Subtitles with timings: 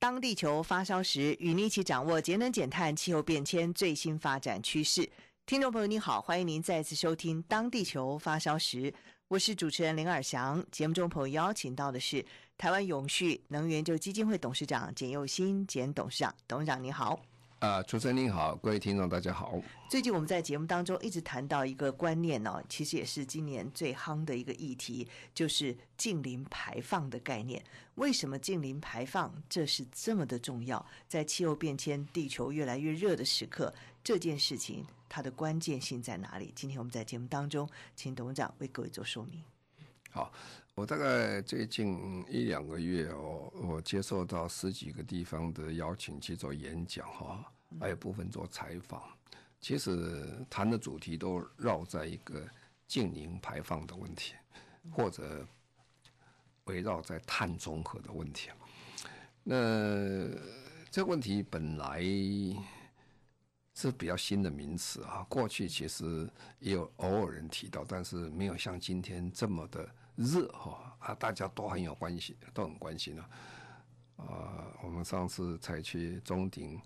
[0.00, 5.06] 当地球发烧时，与你一起掌握节能减碳、气候变迁最新发展趋势。
[5.44, 8.90] 听众朋友你好，欢迎您再次收听《当地球发烧时》，
[9.28, 10.64] 我是主持人林尔翔。
[10.72, 12.24] 节目中朋友邀请到的是
[12.56, 17.20] 台湾永续能源就基金会董事长简佑新简董事长，董事长你好。
[17.60, 19.60] 啊，主持人您好，各位听众大家好。
[19.90, 27.62] 最近我们在节目当中一直谈到一个观念呢、哦，其实也是今年最夯的一个议题，就是近零排放的概念。
[27.96, 30.84] 为什么近零排放这是这么的重要？
[31.06, 36.50] 在气候变迁、地球越来越热的时刻，这件事情它的关键性在哪里？
[36.56, 39.44] 今天我们在节目当中，请董事长为各位做说明。
[40.12, 40.32] 好，
[40.80, 47.44] 我大概最近一两个月哦，我接受到十几个地方的邀请去做演讲哈，
[47.78, 49.02] 还有部分做采访。
[49.60, 52.48] 其实谈的主题都绕在一个
[52.88, 54.32] 净零排放的问题，
[54.90, 55.46] 或者
[56.64, 58.48] 围绕在碳中和的问题。
[59.42, 59.54] 那
[60.90, 62.00] 这个问题本来
[63.74, 66.26] 是比较新的名词啊，过去其实
[66.58, 69.86] 也有偶尔人提到，但是没有像今天这么的。
[70.20, 73.24] 热哈啊，大家都很有关系，都很关心呢。
[74.16, 76.78] 啊，我们上次才去中鼎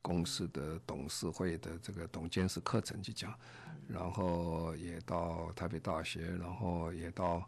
[0.00, 3.34] 公司的董事会的这个董监事课程去讲，
[3.86, 7.46] 然后也到台北大学，然后也到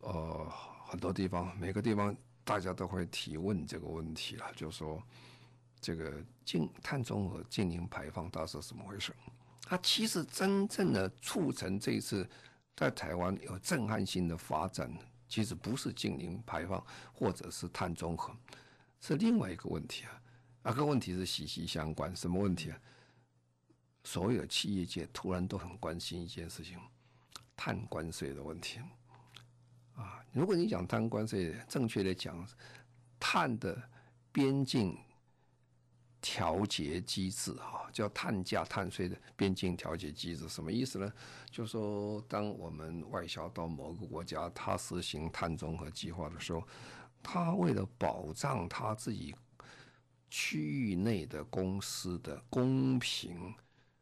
[0.00, 0.52] 呃
[0.84, 5.00] 很多地方，每个地方大家都会提问这个问题了，就说
[5.80, 6.12] 这个
[6.44, 9.14] 净碳中和、净零排放到底是怎么回事？
[9.62, 12.28] 它其实真正的促成这一次。
[12.76, 14.90] 在台湾有震撼性的发展，
[15.28, 16.82] 其实不是净零排放，
[17.12, 18.34] 或者是碳中和，
[19.00, 20.22] 是另外一个问题啊。
[20.62, 22.14] 那个问题是息息相关。
[22.16, 22.80] 什么问题啊？
[24.04, 26.78] 所有企业界突然都很关心一件事情：
[27.56, 28.80] 碳关税的问题
[29.94, 30.24] 啊。
[30.32, 32.46] 如果你讲碳关税，正确的讲，
[33.18, 33.80] 碳的
[34.32, 34.96] 边境。
[36.20, 41.12] 调节机制，哈，叫碳价、碳税的边境调节机制，什么意思呢？
[41.50, 46.62] 就说，当我们外销到某个国家，它实行碳中和计划的时候，
[47.22, 49.34] 它为了保障它自己
[50.28, 53.54] 区域内的公司的公平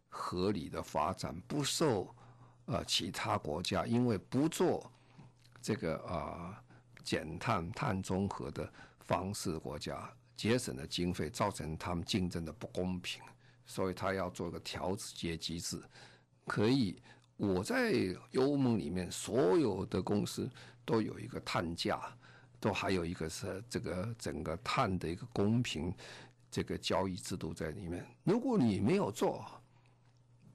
[0.09, 2.15] 合理的发展，不受
[2.67, 4.91] 呃其他国家因为不做
[5.63, 6.63] 这个啊
[7.03, 8.71] 减碳、碳中和的
[9.01, 10.13] 方式国家。
[10.39, 13.21] 节省的经费，造成他们竞争的不公平，
[13.67, 15.83] 所以他要做一个调节机制。
[16.47, 17.03] 可以，
[17.37, 17.93] 我在
[18.37, 20.49] 欧盟里面，所有的公司
[20.85, 22.01] 都有一个碳价，
[22.61, 25.93] 都还有一个是这个整个碳的一个公平
[26.49, 28.07] 这个交易制度在里面。
[28.23, 29.45] 如果你没有做，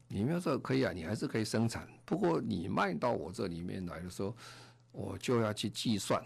[0.08, 1.86] 你没有做可以啊，你还是可以生产。
[2.06, 4.34] 不过你卖到我这里面来的时候，
[4.94, 6.26] 我就要去计算，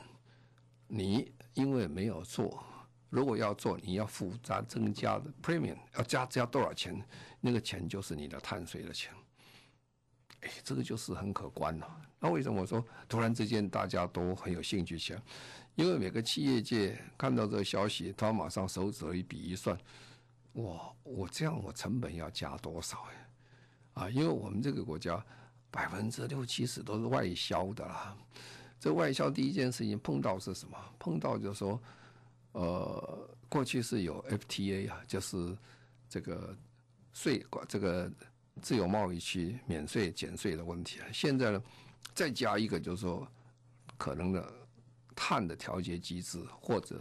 [0.88, 2.64] 你因为没有做。
[3.10, 7.02] 如果要做，你要复杂增加的 premium，要加加多少钱？
[7.40, 9.14] 那个钱就是你的碳税的钱。
[10.42, 12.02] 哎，这个就是很可观了。
[12.20, 15.18] 那为什么我说突然之间大家都很有兴趣想？
[15.76, 19.78] 因为每个企业界看到这个消息，他马上手指一比一算，
[20.54, 23.28] 哇，我这样我成本要加多少呀？
[23.94, 25.24] 啊，因为我们这个国家
[25.72, 28.18] 百分之六七十都是外销的啦。
[28.80, 30.78] 这外销第一件事情碰到是什么？
[31.00, 31.82] 碰到就是说。
[32.58, 35.56] 呃，过去是有 FTA 啊，就是
[36.10, 36.58] 这个
[37.14, 38.12] 税，这个
[38.64, 41.06] 自由贸易区免税减税的问题啊。
[41.14, 41.62] 现在呢，
[42.16, 43.28] 再加一个，就是说
[43.96, 44.52] 可能的
[45.16, 47.00] 碳的调节机制，或者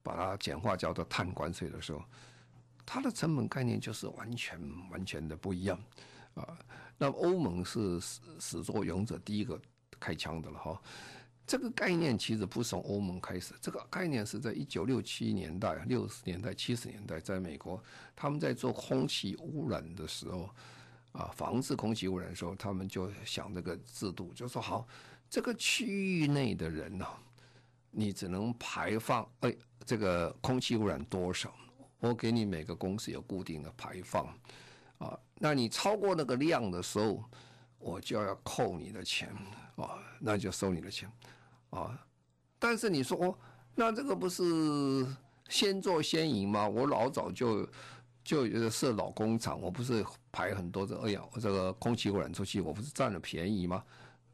[0.00, 2.04] 把它简化叫做碳关税的时候，
[2.86, 4.60] 它的成本概念就是完全
[4.90, 5.76] 完全的不一样
[6.34, 6.56] 啊。
[6.96, 9.60] 那欧盟是始始作俑者，第一个
[9.98, 10.80] 开枪的了哈。
[11.44, 17.82] 这个概念其实不是从欧盟开始，这个概念是在一九六七年代、六十年代、七十年代，在美国，
[18.14, 20.48] 他们在做空气污染的时候，
[21.10, 24.86] 啊，防治空气污染的时候，他们就想这个制度，就说好，
[25.28, 27.04] 这个区域内的人呢、
[27.90, 29.54] 你只能排放，哎，
[29.84, 31.52] 这个空气污染多少，
[31.98, 34.26] 我给你每个公司有固定的排放，
[34.98, 37.22] 啊，那你超过那个量的时候。
[37.82, 39.28] 我就要扣你的钱
[39.76, 41.10] 啊，那就收你的钱
[41.70, 41.98] 啊。
[42.58, 43.36] 但是你说，
[43.74, 45.04] 那这个不是
[45.48, 46.68] 先做先赢吗？
[46.68, 47.68] 我老早就
[48.22, 53.82] 就设老工厂，我不是排很多的二氧这个空气污染出去，我不是占了便宜吗？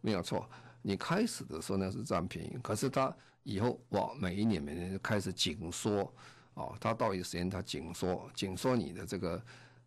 [0.03, 0.49] 没有错，
[0.83, 3.15] 你开始的时候那是占便宜，可是他
[3.45, 6.13] 以后哇，每一年每年就开始紧缩
[6.55, 9.43] 哦，他到一个时间他紧缩，紧缩你的这个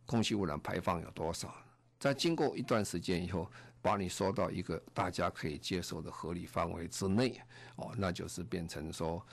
[0.05, 1.53] 空气污染排放有多少？
[2.01, 3.49] 在经过一段时间以后，
[3.81, 7.39] 把你缩到一个大家可以接受的合理范围之内
[7.77, 9.25] 哦，那就是变成说，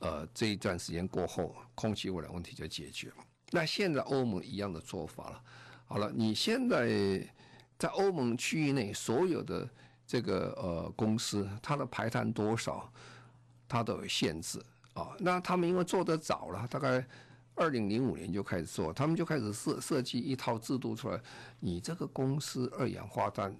[0.00, 3.14] 呃，这一段时间过后，空气污染问题就解决了。
[3.50, 5.42] 那现在欧盟一样的做法了，
[5.86, 7.26] 好了，你现在。
[7.80, 9.66] 在欧盟区域内，所有的
[10.06, 12.92] 这个呃公司，它的排碳多少，
[13.66, 14.62] 它都有限制
[14.92, 15.16] 啊。
[15.18, 17.02] 那他们因为做得早了，大概
[17.60, 21.20] 二零零五年就开始做，他们就开始设设计一套制度出来。
[21.60, 23.54] 你这个公司二氧化碳，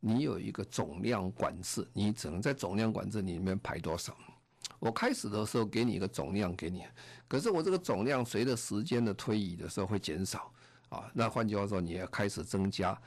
[0.00, 4.14] 你有一个总量管制，你只能在总量管制里面排多少。
[4.78, 6.84] 我开始的时候给你一个总量给你，
[7.26, 10.52] 可是我这个总量随着时间的推移的时候会减少
[10.90, 11.10] 啊。
[11.14, 13.00] 那换句话说，你要开始增加。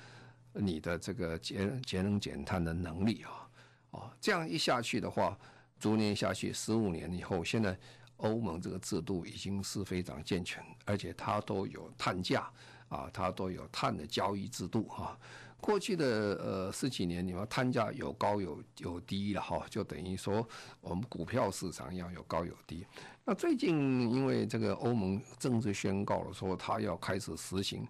[0.54, 3.48] 你的这个节节能减碳的能力啊，
[3.92, 5.38] 啊，这样一下去的话，
[5.80, 7.78] 逐年下去，十五年以后，现在
[8.22, 12.52] 欧盟这个制度已经是非常健全，而且它都有碳价
[12.90, 15.18] 啊，它都有碳的交易制度哈。
[15.60, 20.48] 过去的呃十几年，你们碳价有高有有低了哈，就等于说
[20.80, 22.86] 我们股票市场一样有高有低。
[23.24, 27.88] 那最近因为这个欧盟正式宣告了说，它要开始实行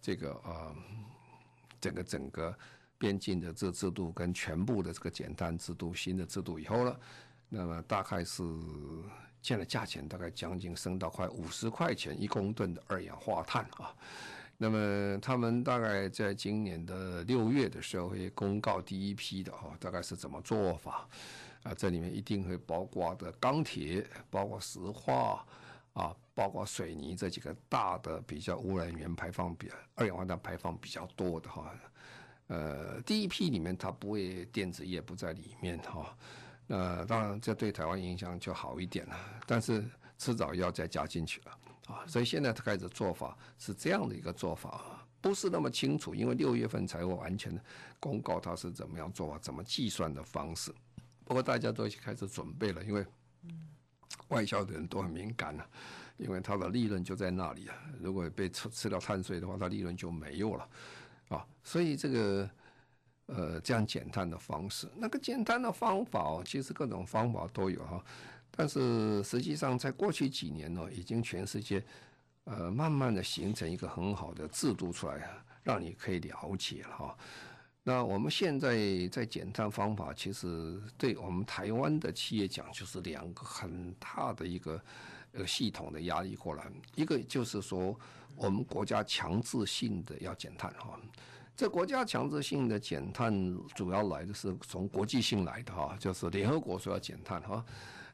[0.00, 0.74] 这个呃。
[1.80, 2.52] 整个整个
[2.98, 6.96] 边境的这制度跟全部的这个减碳制度新的制度以后呢，
[7.48, 8.42] 那么大概是
[9.42, 13.94] 现在价钱大概将近升到快五十块钱一公吨的二氧化碳啊。
[14.56, 21.08] 那么他们大概在今年的六月的时候会公告第一批的哈，大概是怎么做法
[21.62, 21.74] 啊？
[21.74, 25.44] 这里面一定会包括的钢铁，包括石化
[25.92, 26.14] 啊。
[26.34, 31.74] 包括水泥这几个大的比较污染源排放比二氧化碳排放比较多的哈，
[32.46, 36.16] 呃，第一批里面它不会电子业不在里面哈，
[36.68, 39.16] 呃，当然这对台湾影响就好一点了，
[39.46, 39.84] 但是
[40.16, 47.60] 迟早要再加进去了啊，所以现在开始做法是这样的一个做法，不是那么清楚，因为六月份才会完全的
[47.98, 50.72] 公告它是怎么样做法，怎么计算的方式，
[51.24, 53.04] 不过大家都开始准备了，因为
[54.28, 55.66] 外销的人都很敏感了。
[56.18, 60.68] 因为它的利润就在那里啊，如果被吃吃掉碳税的话，它利润就没有了，
[61.28, 62.50] 啊，所以这个
[63.28, 68.04] 呃这样减碳的方式，那个简单的方法，其实各种方法都有哈，
[68.50, 71.82] 但是实际上在过去几年呢，已经全世界
[72.44, 75.30] 呃慢慢的形成一个很好的制度出来，
[75.62, 77.16] 让你可以了解了哈。
[77.82, 84.82] 那我们现在在减碳方法，其实对我们台湾的企业讲，就是两个很大的一个。
[85.32, 86.64] 呃，系统的压力过来，
[86.94, 87.94] 一个就是说，
[88.34, 90.98] 我们国家强制性的要减碳哈。
[91.58, 93.34] 这国家强制性的减碳，
[93.74, 97.64] 主要来的是从国际性来的哈，就是联合国说要减碳哈。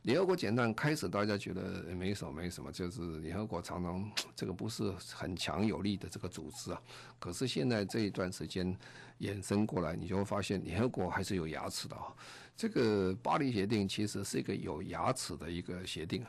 [0.05, 1.63] 联合国减碳开始大家觉得
[1.95, 6.81] 没什么没什么，就是联合国常常这个不是很强有力的这个组织啊。
[7.19, 8.75] 可是现在这一段时间
[9.19, 12.15] 延伸过来，你就会发现联合国还是有牙齿的啊。
[12.57, 16.25] 这个巴黎协定其实是一个有牙齿的一个协定。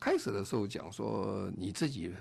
[0.00, 2.12] 开始的时候讲说你自己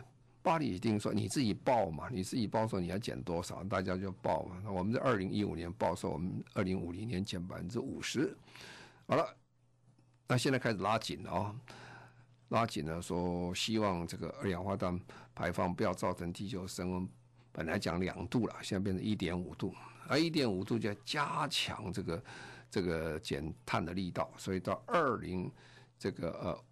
[0.45, 4.61] 巴黎一定说你自己报嘛，你自己报说你要减多少，大家就报嘛。
[4.63, 8.37] 那我们在二零一五年报说我们二零五零年减百分之五十，
[9.07, 9.35] 好了，
[10.27, 11.55] 那现在开始拉紧了啊，
[12.49, 14.99] 拉紧了说希望这个二氧化碳
[15.33, 17.09] 排放不要造成地球升温，
[17.51, 19.73] 本来讲两度了，现在变成一点五度，
[20.07, 22.23] 而一点五度就要加强这个
[22.69, 25.51] 这个减碳的力道，所以到二零
[25.97, 26.63] 这个呃。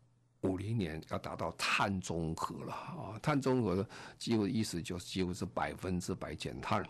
[0.43, 3.19] 五零年要达到碳中和了啊！
[3.21, 6.83] 碳中和的几乎意思就是几乎是百分之百减碳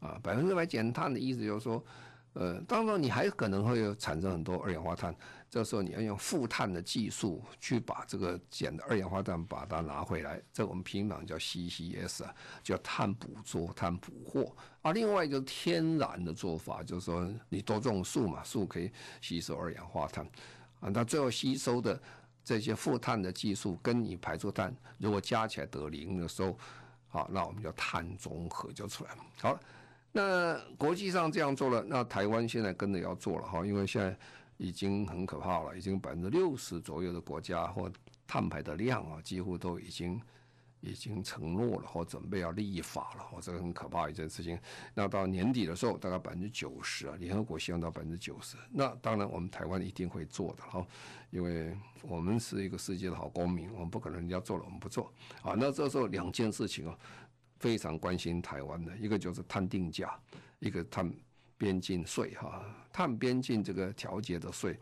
[0.00, 0.20] 啊！
[0.22, 1.82] 百分之百减碳的意思就是说，
[2.34, 5.16] 呃，当然你还可能会产生很多二氧化碳，
[5.48, 14.92] 这时候你要用负碳的技术去把这个减的二氧化碳把它拿回来，这我们平常叫 CCS 啊，叫碳捕捉、碳捕获啊。
[14.92, 18.90] 另外就是天然的做法，就是说你多种树嘛，树可以
[19.22, 20.28] 吸收二氧化碳
[20.80, 21.98] 啊，它最后吸收的。
[22.44, 26.58] 这些负碳的技术跟你排出碳，如果加起来得零的时候，
[27.08, 29.24] 好，那我们叫碳中和就出来了。
[29.40, 29.58] 好，
[30.12, 34.16] 那国际上这样做了，那台湾现在跟着要做了哈，因为现在
[34.58, 37.90] 已经很可怕了，已经百分之六十左右的国家或
[38.26, 40.20] 碳排的量啊，几乎都已经
[40.84, 44.58] 已经承诺了或准备要立法了，哦，这个很可怕一件事情。
[44.94, 48.56] 那到年底的时候，大概百分之九十啊，联合国希望到百分之九十。
[48.70, 50.86] 那当然，我们台湾一定会做的哈，
[51.30, 55.12] 因为我们是一个世界的好公民，我们不可能人家做了我们不做
[55.42, 55.54] 啊。
[55.56, 56.98] 那这时候两件事情啊，
[57.58, 60.14] 非常关心台湾的，一个就是碳定价，
[60.58, 61.10] 一个碳
[61.56, 62.62] 边境税哈。
[62.92, 64.78] 碳边境这个调节的税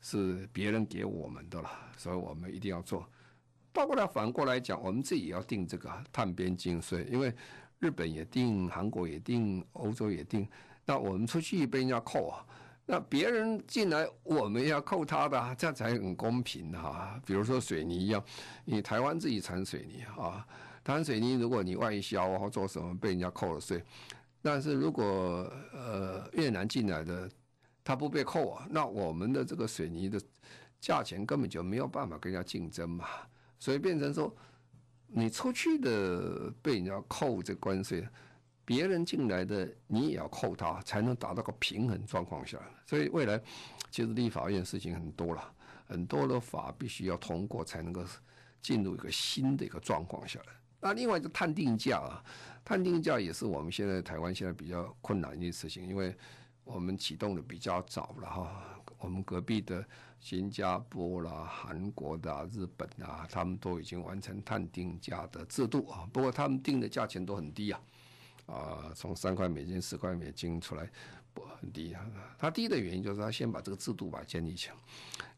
[0.00, 3.06] 是别人给我们的了，所以我们一定要做。
[3.78, 7.32] 倒过来反过来讲，我们自己也要定这个碳边境税，因为
[7.78, 10.44] 日本也定，韩国也定，欧洲也定。
[10.84, 12.44] 那我们出去被人家扣啊，
[12.86, 17.20] 那别人进来我们要扣他的，这样才很公平哈。
[17.24, 18.20] 比如说水泥一样，
[18.64, 20.44] 你台湾自己产水泥啊，
[20.84, 23.80] 产水泥如果你外销或做什么被人家扣了税，
[24.42, 27.30] 但是如果呃越南进来的
[27.84, 30.20] 他不被扣啊，那我们的这个水泥的
[30.80, 33.06] 价钱根本就没有办法跟人家竞争嘛。
[33.58, 34.34] 所以变成说，
[35.06, 38.06] 你出去的被人家扣这关税，
[38.64, 42.58] 别人进来的你也要扣他，才能达到个平衡状况下。
[42.86, 43.40] 所以未来
[43.90, 45.54] 其实立法院事情很多了，
[45.86, 48.04] 很多的法必须要通过才能够
[48.60, 50.52] 进入一个新的一个状况下来。
[50.80, 52.22] 那另外就探定价啊，
[52.64, 56.16] 碳定价也是我们现在台湾现在比较困难的事情，因为
[56.62, 58.64] 我们启动的比较早了哈。
[58.98, 59.84] 我们隔壁的
[60.20, 66.08] 新加坡啦、韩国的、日本啊，他们都已经完成碳定价的制度啊。
[66.12, 67.80] 不过他们定的价钱都很低啊，
[68.46, 70.90] 啊，从三块美金、十块美金出来，
[71.32, 72.04] 不很低啊。
[72.38, 74.74] 它低的原因就是他先把这个制度把建立起来。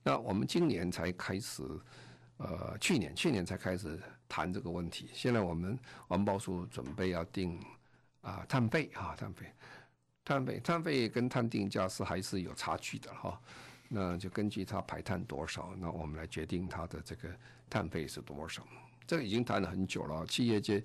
[0.03, 1.63] 那我们今年才开始，
[2.39, 5.11] 呃，去年去年才开始谈这个问题。
[5.13, 7.61] 现在我们环保署准备要定
[8.23, 9.47] 啊碳费啊碳费。
[10.23, 13.41] 碳费，碳费跟碳定价是还是有差距的哈，
[13.93, 17.29] 那就根据它排碳多少，那我们来决定它的这个
[17.69, 18.63] 碳费是多少。
[19.05, 20.81] 这个已经谈了很久了，企业界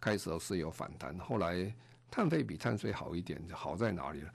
[0.00, 1.72] 开始是有反弹，后来
[2.10, 4.32] 碳费比碳税好一点，好在哪里了？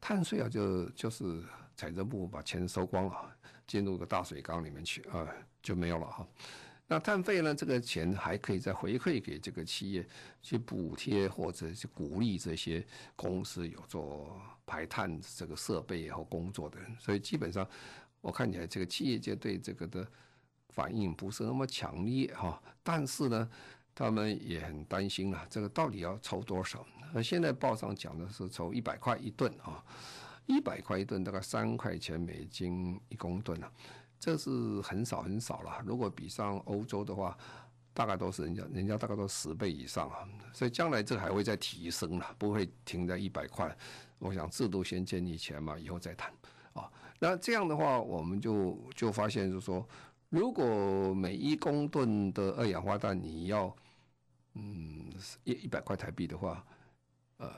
[0.00, 1.42] 碳税啊，就就是
[1.76, 5.28] 财政部把钱收光了，进入个大水缸里面去啊，
[5.62, 6.26] 就没有了哈。
[6.86, 7.54] 那碳费呢？
[7.54, 10.06] 这个钱还可以再回馈给这个企业，
[10.42, 12.84] 去补贴或者是鼓励这些
[13.16, 16.94] 公司有做排碳这个设备和工作的人。
[17.00, 17.66] 所以基本上，
[18.20, 20.06] 我看起来这个企业界对这个的
[20.68, 22.62] 反应不是那么强烈哈。
[22.82, 23.50] 但是呢，
[23.94, 26.86] 他们也很担心了，这个到底要抽多少？
[27.14, 29.82] 那现在报上讲的是抽一百块一吨啊，
[30.44, 33.72] 一百块一吨，大概三块钱美金一公吨啊。
[34.24, 35.82] 这是很少很少了。
[35.84, 37.36] 如果比上欧洲的话，
[37.92, 40.26] 大概都是人家人家大概都十倍以上啊。
[40.50, 43.76] 所以将来这还会再提升了，不会停在一百块。
[44.18, 46.32] 我想制度先建立起来嘛，以后再谈
[46.72, 46.90] 啊。
[47.18, 49.86] 那这样的话，我们就就发现就是说，
[50.30, 53.76] 如果每一公吨的二氧化碳你要
[54.54, 55.12] 嗯
[55.42, 56.64] 一一百块台币的话，
[57.36, 57.52] 呃，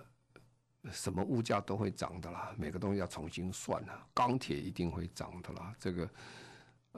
[0.91, 6.11] 什么物价都会涨的啦，每个东西要重新算了，钢铁一定会涨的啦，这个。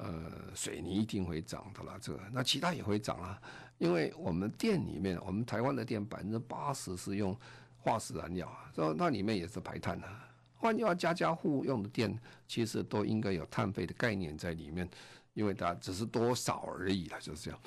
[0.01, 3.43] 呃，水泥一定会涨的啦，这个那其他也会涨啊，
[3.79, 7.37] 因为我们电里面，我们台湾的电百分之八十是用
[7.79, 10.07] 化石燃料，啊那里面也是排碳的。
[10.55, 14.89] 换句话，家家户户用的电其实都应该有碳费的概念在里面，
[15.35, 17.61] 因为它只是多少而已了，就是这样。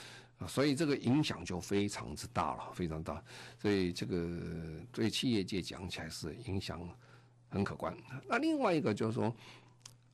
[0.47, 3.21] 所以这个影响就非常之大了，非常大。
[3.59, 4.39] 所以这个
[4.89, 6.79] 对企业界讲起来是影响
[7.49, 7.93] 很可观。
[8.25, 9.35] 那另外一个就是说。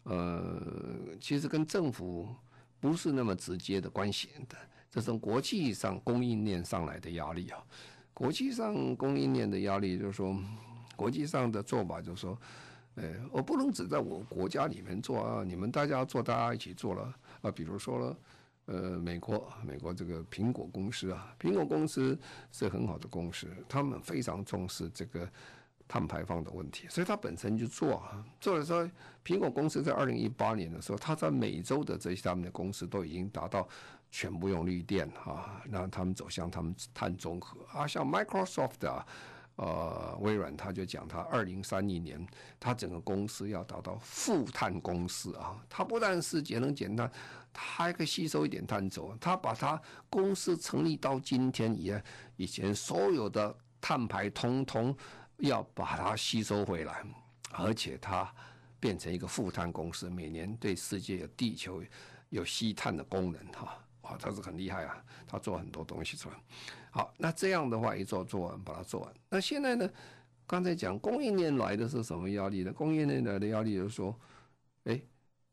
[0.10, 0.58] 呃，
[1.20, 2.34] 其实跟政府
[2.80, 4.56] 不是那么直接的关系的，
[4.90, 7.62] 这是国际上供应链上来的压力啊。
[8.14, 10.34] 国际上供应链的压力就是说，
[10.96, 12.40] 国际上的做法就是说，
[12.96, 17.52] 呃，我不能只在我国家里面做啊，你们大家做，大家一起做了啊。
[17.52, 18.18] 比如说了，
[18.68, 22.18] 呃，美国，美国这个苹果公司啊，苹果公司
[22.54, 25.30] 是很好的公司，他们非常重视这个。
[25.88, 28.88] 碳排放的问题，所以他本身就做啊做的时候，
[29.24, 33.66] 苹果公司在二零一八年的时候，他在美洲的这些他们的公司都已经达到
[34.12, 37.88] 全部用绿电啊，让他们走向他们碳中和啊。
[37.88, 39.06] 像 Microsoft 啊，
[39.56, 42.28] 呃，微软他就讲他二零三零年，
[42.60, 45.56] 他整个公司要达到负碳公司啊。
[45.70, 47.10] 他不但是节能减碳，
[47.54, 49.18] 他还可以吸收一点碳走。
[49.22, 51.94] 他把他公司成立到今天以，
[52.36, 54.94] 以前所有的碳排通通。
[55.38, 57.04] 要把它吸收回来，
[57.54, 58.34] 而且它
[58.80, 61.84] 变成一个负碳公司，每年对世界有地球
[62.30, 66.36] 有吸碳的功能，哈，啊，它是很厉害啊，它做很多东西出来。
[66.92, 69.14] 好，那这样的话一做做完，把它做完。
[69.30, 69.90] 那现在呢？
[70.50, 72.72] 刚才讲供应链来的是什么压力呢？
[72.72, 74.18] 供应链来的压力就是说，
[74.86, 74.98] 哎，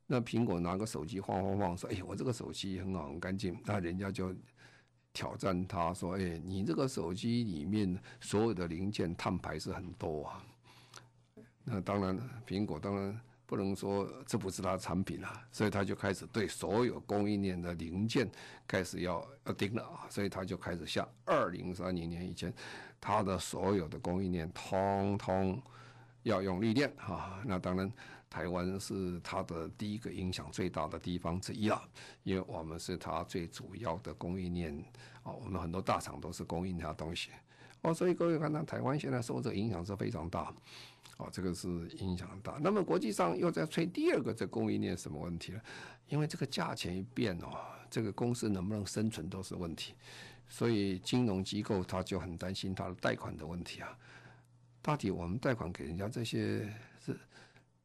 [0.06, 4.32] 那苹果拿个手机晃晃晃，说，哎，我这个手机很好，很干净，那人家就
[5.14, 10.44] 挑战他说：“哎，你这个手机里面所有的零件碳排是很多啊。”
[11.64, 18.30] 那当然，苹果当然不能说这不是他的产品了，所以他就开始对所有供应链的零件
[18.66, 22.52] 开始要要盯了啊，所以他就开始向二零三零年以前，
[23.00, 25.62] 他的所有的供应链通通
[26.24, 27.40] 要用绿电啊。
[27.46, 27.90] 那当然，
[28.34, 31.80] 台湾是他的第一个影响最大的地方之一了，
[32.24, 34.76] 因为我们是他最主要的供应链
[35.22, 37.30] 啊，我们很多大厂都是供应他东西
[37.82, 40.52] 哦，所以各位看到台湾现在受这个影响是非常大。
[41.16, 42.58] 哦，这个是影响大。
[42.60, 45.60] 那么国际上又在吹第二个这供应链什么问题呢？
[46.08, 47.56] 因为这个价钱一变哦，
[47.88, 49.94] 这个公司能不能生存都是问题。
[50.48, 53.96] 所以金融机构他就很担心他的贷款的问题啊。
[54.82, 56.68] 到底我们贷款给人家这些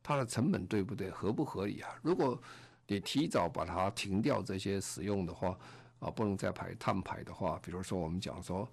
[0.02, 1.10] 它的成本对不对？
[1.10, 1.90] 合不合理啊？
[2.02, 2.42] 如果
[2.88, 5.58] 你提早把它停掉这些使用的话
[6.00, 8.68] 啊，不能再排碳排的话，比如说我们讲说，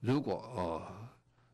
[0.00, 1.10] 如果呃。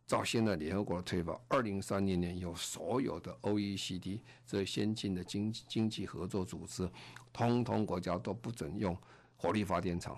[0.07, 6.89] 照现在联合国的推法，二零三零年有所有的 OECD 这先进的经经济合作组织，
[7.33, 8.97] 通通国家都不准用
[9.37, 10.17] 火力发电厂，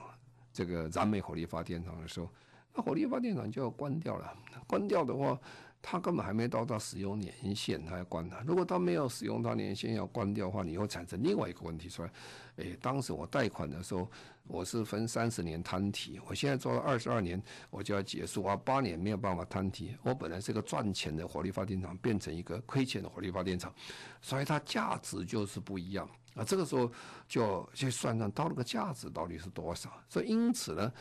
[0.53, 2.29] 这个燃煤火力发电厂的时候，
[2.75, 4.37] 那火力发电厂就要关掉了。
[4.67, 5.41] 关掉的话。
[5.81, 8.41] 它根本还没到达使用年限，它要关它。
[8.41, 12.11] 如果它没有使用到年限要关掉的话，你会产生另外一个问题出来。
[12.57, 14.11] 诶，当时我贷款的时候，
[14.49, 19.97] 我是分三十年摊提，我现在做了二十二年，我就要结束啊，八年没有办法摊提。
[20.03, 23.73] 我本来是个赚钱的火力发电厂，变成一个亏钱的火力发电厂，
[24.21, 26.43] 所以它价值就是不一样啊。
[26.43, 26.91] 这个时候
[27.29, 29.91] 就去算算到那个价值到底是多少。
[30.09, 30.93] 所以因此呢，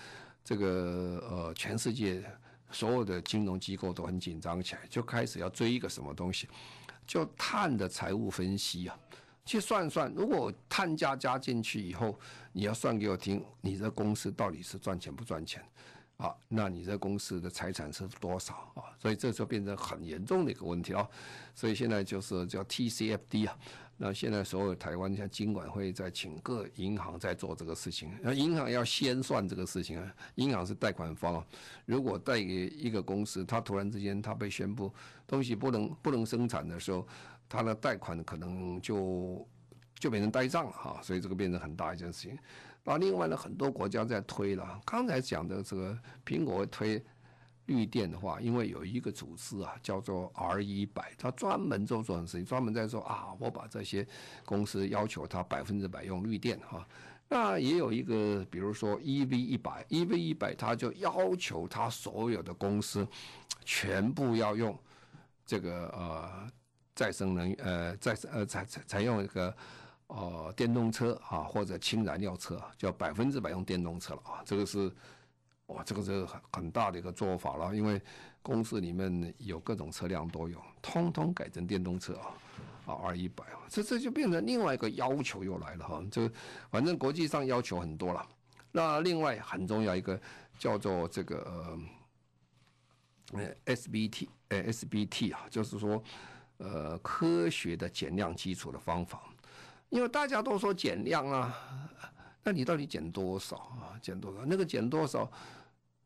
[0.43, 2.24] 这个呃，全世界。
[2.71, 6.47] 所有的金融机构都很紧张起来，就开始要追一个什么东西，
[7.05, 9.00] 就碳的财务分析啊，
[9.45, 12.19] 去算算，如果碳价加进去以后，
[12.51, 15.63] 你要算给我听，你这公司到底是赚钱不赚钱
[16.17, 16.36] 啊？
[16.50, 18.91] 那你这公司的财产是多少啊？
[19.00, 21.07] 所以这就变成很严重的一个问题啊。
[21.55, 23.57] 所以现在就是叫 TCFD 啊。
[23.99, 30.15] 那现在所有台湾像金管会在请各银行在做这个事情，那银行要先算这个事情啊。
[30.35, 31.43] 银行是贷款方，
[31.86, 34.93] 如果贷给一个公司，他突然之间他被宣布
[35.25, 37.07] 东西不能不能生产的时候，
[37.49, 39.43] 他的贷款可能就
[39.99, 40.99] 就变成呆账了哈。
[41.01, 42.38] 所以这个变成很大一件事情。
[42.83, 47.03] 那另外呢，很多国家在推了，刚才讲的这个苹果推。
[47.67, 54.08] 绿电的话，因为有一个组织啊，叫做 R 一百，他专门做这种事情，专门在说啊，我把这些
[54.45, 56.88] 公司要求他百分之百用绿电哈。
[57.30, 63.06] 那也有一个，比如说 EV 一百，EV 一百，他就要求他所有的公司
[63.65, 64.77] 全部要用
[65.45, 66.49] 这个呃
[66.95, 69.53] 再生能源呃再呃采采采用一个
[70.08, 74.89] 呃电动车啊或者氢燃料车，就百分之百用电动车了啊，这个是。
[75.67, 78.01] 哇，这个是很很大的一个做法了，因为
[78.41, 82.32] 公司里面有各种车辆都有，通通改成电动车啊，
[82.86, 86.32] 啊，R 一百啊，这这就变成另外一个要求又来了哈，这
[86.71, 88.25] 反正国际上要求很多了。
[88.71, 90.19] 那另外很重要一个
[90.58, 91.77] 叫做这个
[93.34, 96.01] 呃 SBT，呃 SBT 啊，就是说
[96.60, 99.23] 呃科学的减量基础的方法，
[99.89, 101.53] 因为大家都说减量啊，
[102.43, 103.99] 那你到底减多少啊？
[104.01, 104.45] 减多少？
[104.45, 105.30] 那个减多少？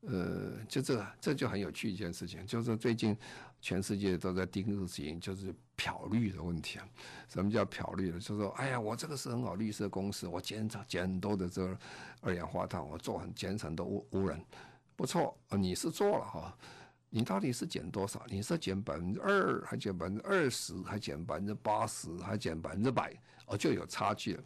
[0.01, 3.15] 呃，就这，这就很有趣一件事情，就是最近
[3.61, 6.89] 全世界都在盯这个事情，就是漂绿的问题啊。
[7.29, 8.19] 什么叫漂绿呢？
[8.19, 11.77] 就是说，哎呀，我这个是很好绿色公司，我减少减很多的这个
[12.21, 14.43] 二氧化碳，我做很减少很多污污染，
[14.95, 16.57] 不错，你是做了哈，
[17.09, 18.25] 你到底是减多少？
[18.27, 23.13] 你是减百分之二，还减百分之二十，还减百分之八十，还减百分之百？
[23.45, 24.43] 哦，就有差距了。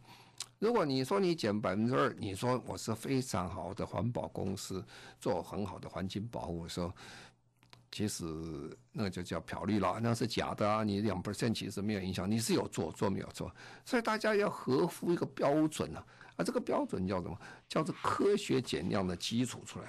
[0.57, 4.83] 如果你说你减百分之二，你说我是非常好的环保公司，
[5.19, 6.91] 做很好的环境保护的时候，
[7.91, 8.23] 其实
[8.91, 10.83] 那就叫漂绿了，那是假的啊！
[10.83, 13.53] 你两 percent 其实没有影响，你是有做，做没有做，
[13.85, 16.03] 所以大家要合乎一个标准啊，
[16.37, 17.37] 啊，这个标准叫什么？
[17.67, 19.85] 叫做科学减量的基础出来。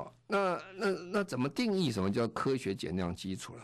[0.00, 3.62] 哦，那那那怎么定义什么叫科学减量基础呢？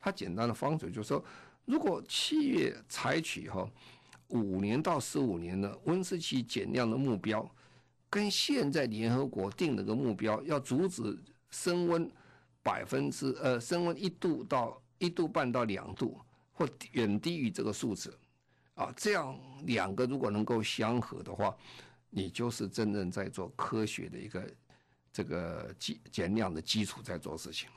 [0.00, 1.24] 它简单的方式就是说，
[1.64, 3.66] 如果企业采取哈。
[4.30, 7.48] 五年到十五年的温室气减量的目标，
[8.08, 11.18] 跟现在联合国定了个目标，要阻止
[11.50, 12.10] 升温
[12.62, 16.18] 百分之呃升温一度到一度半到两度，
[16.52, 18.16] 或远低于这个数字，
[18.74, 21.54] 啊，这样两个如果能够相合的话，
[22.08, 24.50] 你就是真正在做科学的一个
[25.12, 27.68] 这个减减量的基础在做事情。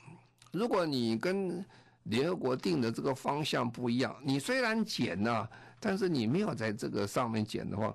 [0.52, 1.66] 如果你跟
[2.04, 5.50] 联合国定的这个方向不一样，你虽然减呢。
[5.86, 7.94] 但是你没有在这个上面减的话，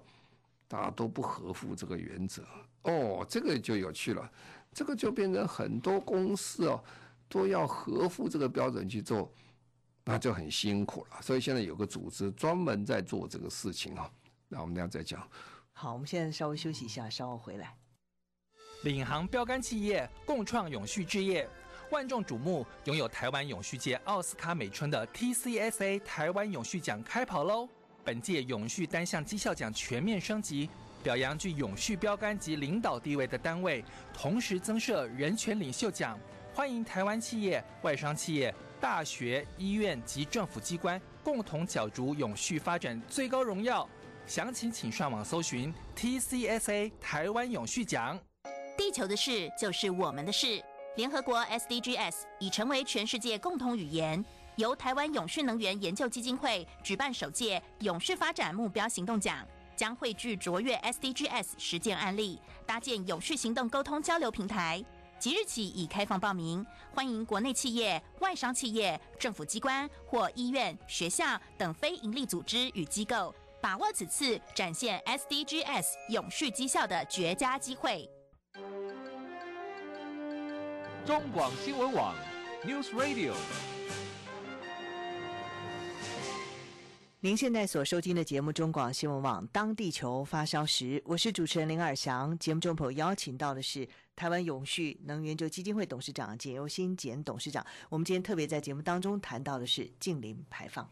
[0.68, 2.44] 大家都不合乎这个原则。
[2.82, 4.30] 哦，这个就有趣了，
[4.74, 6.84] 这个就变成很多公司哦
[7.30, 9.32] 都要合乎这个标准去做，
[10.04, 11.22] 那就很辛苦了。
[11.22, 14.04] 所以现在有个组织专门在做这个事情哦。
[14.48, 15.26] 那我们等下再讲。
[15.72, 17.74] 好，我们现在稍微休息一下，稍后回来。
[18.84, 21.48] 领航标杆企业，共创永续置业。
[21.90, 27.66] 万众瞩目，拥有台湾永续界奥斯卡美称的 TCSA 台湾永续奖开跑喽！
[28.08, 30.70] 本届永续单项绩效奖全面升级，
[31.02, 36.18] 表扬具永续标杆及领导地位的单位，同时增设人权领袖奖，
[36.54, 43.86] 欢迎台湾企业、外商企业、大学、医院及政府机关共同角逐永续发展最高荣耀。
[44.26, 48.18] 详情请上网搜寻 TCSA 台湾永续奖。
[48.74, 50.62] 地球的事就是我们的事。
[50.96, 54.24] 联合国 SDGs 已成为全世界共同语言。
[54.58, 64.84] 由台湾永续能源研究基金会举办首届永续发展目标行动奖，将汇聚卓越 SDGs 实践案例，搭建永续行动沟通交流平台。
[65.16, 78.10] 即日起已开放报名，欢迎国内企业、外商企业、政府机关或医院、学校等非营利组织与机构，把握此次展现 SDGs 永续绩效的绝佳机会。
[81.06, 82.16] 中广新闻网
[82.64, 83.34] ，News Radio。
[87.28, 92.38] 您现在所收听的节目《中广新闻网》，当地球发烧时，我是主持人林尔祥。
[92.38, 93.86] 节目中朋友邀请到的是
[94.16, 97.62] 台湾永续能源基金会董事长简又新简董事长。
[97.90, 100.88] 我们今天特别在节目当中谈到的是净零排放。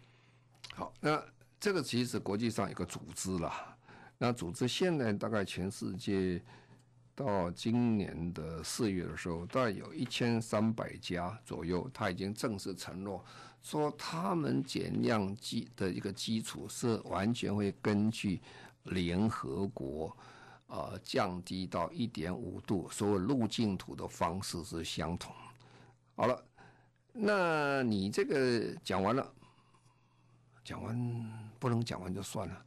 [0.75, 1.25] 好，那
[1.59, 3.51] 这个其实国际上有个组织了，
[4.19, 6.43] 那组织现在大概全世界。
[7.15, 13.25] 到今年的四月的时候，大概有一千三百家左右，他已经正式承诺
[13.67, 18.41] 说，他们减量基的一个基础是完全会根据
[18.85, 20.17] 联合国
[20.69, 25.35] 呃降低到一点五度，所有路径图的方式是相同。
[26.15, 26.45] 好了，
[27.13, 29.35] 那你这个讲完了，
[30.63, 32.65] 讲完不能讲完就算了，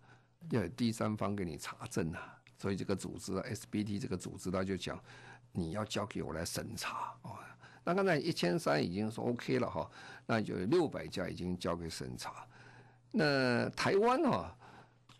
[0.49, 2.37] 要有第三方给你查证啊。
[2.57, 5.01] 所以这个组织 SBT 这个组织，他就讲，
[5.53, 7.48] 你要交给我来审查啊。
[7.89, 9.89] 那刚才一千三已经是 OK 了哈，
[10.27, 12.45] 那就六百家已经交给审查。
[13.09, 14.55] 那台湾啊，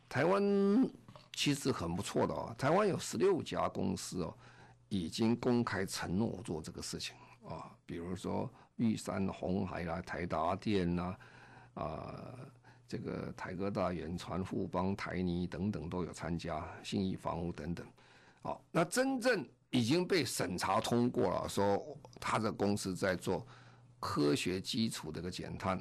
[0.07, 0.87] 台湾
[1.33, 2.53] 其实很不错的啊。
[2.59, 4.31] 台湾有十六家公司哦，
[4.87, 11.17] 已经公开承诺做这个事情啊，比如说玉山红海啦、台达电啦
[11.73, 12.23] 啊。
[12.87, 17.83] 这个台哥大、远传、富邦、台泥等等都有参加，信义房屋等等。
[18.43, 23.45] 好，那真正已经被审查通过了，说他的公司在做
[23.99, 25.79] 科学基础的一个减碳，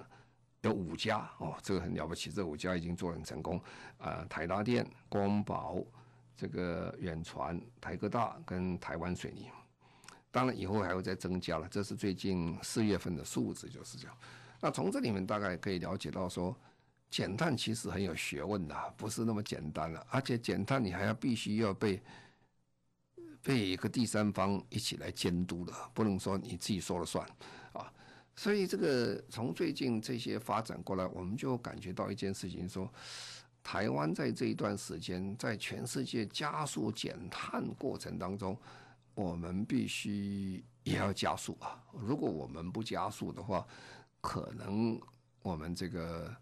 [0.62, 3.60] 有五家哦，这个很了不起，这五家已经做很成功。
[3.98, 5.78] 啊，台达电、光宝、
[6.36, 9.50] 这个远传、台科大跟台湾水泥，
[10.30, 11.66] 当然以后还会再增加了。
[11.68, 14.16] 这是最近四月份的数字，就是这样。
[14.60, 16.56] 那从这里面大概可以了解到说。
[17.10, 20.06] 减碳其实很有学问的，不是那么简单的。
[20.10, 22.02] 而且减碳你还要必须要被
[23.42, 27.26] 被一个第三方一起来监督的，不能说你自己说了算
[27.72, 27.92] 啊。
[28.36, 32.92] 所以这个从最近这些发展过来，我们就感觉到一件事情：说
[33.62, 38.56] 台湾在这一段时间在全世界加速减碳过程当中，
[39.14, 41.82] 我们必须也要加速啊。
[41.92, 43.66] 如果我们不加速的话，
[44.20, 45.00] 可能
[45.42, 46.34] 我们这个。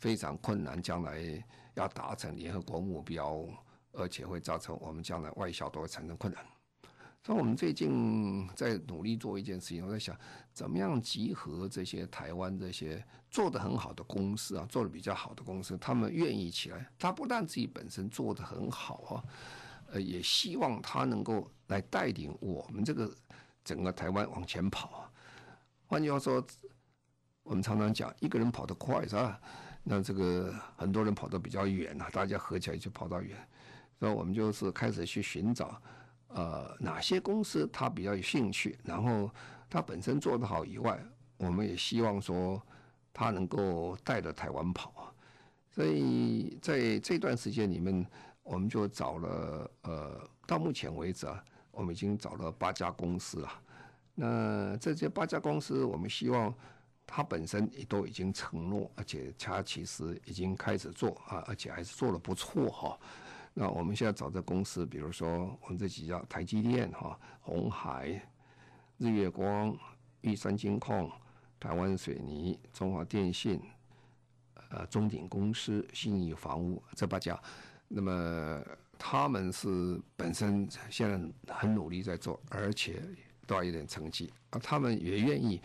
[0.00, 3.46] 非常困难，将来要达成联合国目标，
[3.92, 6.44] 而且会造成我们将来外销都会产生困难。
[7.22, 10.16] 所以，我们最近在努力做一件事情，我在想，
[10.54, 16.90] 怎么样集合这些台湾这些做得很好的公司啊，做得比较好的公司，他们愿意起来。
[16.98, 19.24] 他不但自己本身做得很好啊，
[19.92, 23.14] 呃，也希望他能够来带领我们这个
[23.62, 25.12] 整个台湾往前跑啊。
[25.84, 26.42] 换句话说，
[27.42, 29.38] 我们常常讲，一个人跑得快是吧？
[29.82, 33.36] 那这个很多人跑得比较远啊，大家合起来就跑到远，
[34.00, 35.80] 所以我们就是开始去寻找，
[36.28, 39.30] 呃，哪些公司他比较有兴趣，然后
[39.68, 40.98] 他本身做得好以外，
[41.36, 42.60] 我们也希望说
[43.12, 45.14] 他能够带着台湾跑。
[45.70, 48.04] 所以在这段时间里面，
[48.42, 53.52] 我们就找了，呃，到目前为止啊，我们已经找了八家公司了。
[54.14, 56.52] 那这些八家公司，我们希望。
[57.12, 62.96] 他本身也都已经承诺，而且他其实已经开始做啊，而且还是做得不错哈。
[63.52, 68.22] 那我们现在找的公司，比如说我们这几家台积电哈、鸿海、
[68.96, 69.76] 日月光、
[70.20, 71.10] 玉山金矿、
[71.58, 73.60] 台湾水泥、中华电信、
[74.70, 77.38] 呃中鼎公司、信义房屋这八家，
[77.88, 78.62] 那么
[78.96, 83.02] 他们是本身现在很努力在做，而且
[83.46, 85.60] 都要有点成绩啊，他们也愿意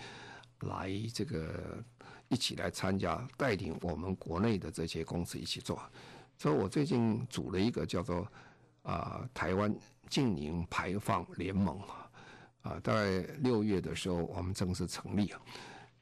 [0.62, 1.84] 来这个
[2.30, 5.80] 一起来参加，带领我们国内的这些公司一起做。
[6.38, 8.28] 所以我最近组了一个叫做
[8.84, 9.76] 啊、台湾
[10.10, 11.80] 净零排放联盟
[12.62, 15.41] 啊，大概六月的时候我们正式成立啊。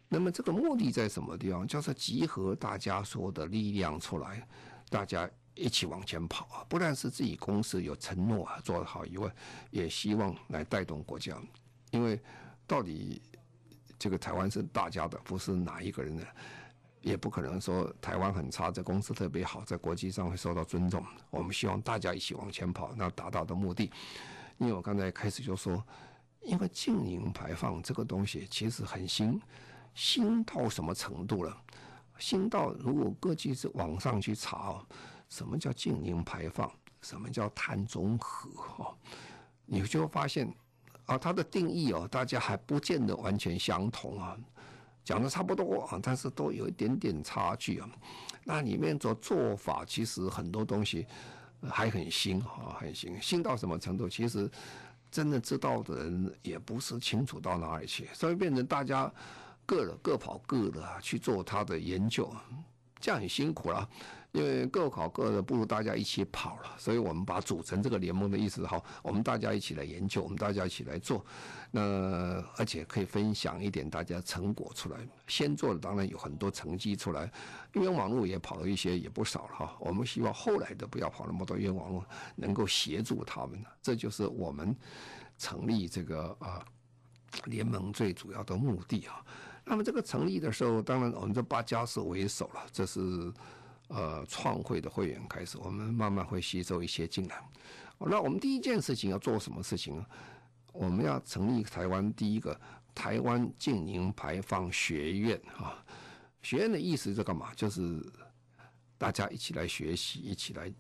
[0.10, 1.65] 那么这个目的在什么地方？
[1.65, 4.48] 就是集合大家所有的力量出来，
[4.89, 6.65] 大家一起往前跑啊！
[6.67, 9.34] 不但是自己公司有承诺啊做得好以外，
[9.72, 11.36] 也希望来带动国家。
[11.91, 12.19] 因为
[12.67, 13.22] 到底
[13.98, 16.28] 这个台湾是大家的，不是哪一个人的。
[17.03, 21.05] 也不可能说台湾很差，这公司特别好，在国际上会受到尊重。
[21.29, 23.91] 我们希望大家一起往前跑，那达到的目的。
[24.57, 25.83] 因为我刚才开始就说，
[26.41, 29.39] 因为净零排放这个东西其实很新，
[29.93, 31.55] 新到什么程度了？
[32.17, 34.81] 新到如果各级是网上去查，
[35.27, 36.71] 什么叫净零排放？
[37.01, 38.49] 什么叫碳中和？
[38.81, 38.95] 哦，
[39.65, 40.47] 你就会发现
[41.05, 44.37] 啊，它的定义哦，大家还不见得完全相同啊。
[45.03, 47.89] 讲的差不多啊，但是都有一点点差距啊。
[48.43, 51.05] 那里面的做法，其实很多东西
[51.69, 53.21] 还很新啊，很新。
[53.21, 54.09] 新到什么程度？
[54.09, 54.49] 其实
[55.11, 59.11] 真的知道的人也不是清楚到哪里去，所以变成大家
[59.65, 62.33] 各各跑各的去做他的研究，
[62.99, 63.87] 这样很辛苦了。
[64.34, 71.24] 因为各考各的，不如大家一起跑了，所以我们把组成这个联盟的意思好，我们大家一起来研究，我们大家一起来做，
[71.69, 74.98] 那而且可以分享一点大家成果出来。
[75.28, 77.32] 先做的当然有很多成绩出来，
[77.74, 79.78] 冤枉路也跑了一些，也不少了哈。
[79.80, 82.04] 我们希望后来的不要跑那么多冤枉路，
[82.36, 84.76] 能够协助他们，这就是我们
[85.38, 86.65] 成立这个啊
[87.46, 89.24] 联盟最主要的目的啊。
[89.63, 93.32] 那么这个成立的时候，当然我们这八家是为首了，这是。
[93.89, 97.43] 呃，创会的会员开始，我们慢慢会吸收一些进来。
[98.00, 100.06] 那我们第一件事情要做什么事情呢？
[100.72, 102.60] 我们要成立台湾第一个
[102.96, 105.86] 台湾净零排放学院啊。
[106.41, 107.54] 学院的意思是干嘛？
[107.56, 108.04] 就是
[108.98, 110.74] 大家一起来学习，一起来，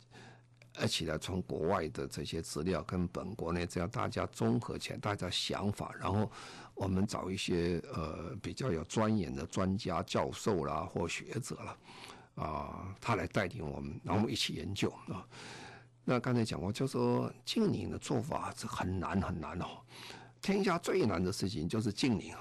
[0.83, 6.29] 一起来从国外的这些资料跟本国内这样大家综合起来，大家想法，然后
[6.73, 11.77] 我们找一些呃比较有钻研的专家、教授啦或学者了。
[12.35, 15.23] 啊，他来带领我们，然后我们一起研究啊。
[16.03, 19.67] 那刚才讲过，就说净零的做法是很难很难哦。
[20.41, 22.35] 天下最难的事情就是净零，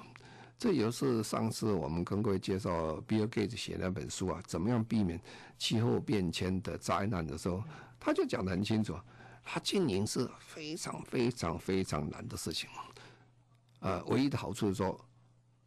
[0.59, 5.20] 这也是上次我们跟各位介绍 Bill Gates 写那本书啊，怎么样避免
[5.59, 7.62] 气候变迁的灾难的时候，
[8.00, 8.98] 他就讲得很清楚，
[9.44, 12.68] 他净零是非常非常非常难的事情。
[13.81, 14.98] 呃，唯一的好处是说。